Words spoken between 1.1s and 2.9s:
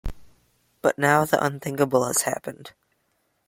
the unthinkable has happened.